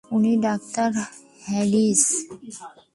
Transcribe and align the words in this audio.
উনি 0.11 0.31
doctor 0.45 0.91
Harris. 1.47 2.03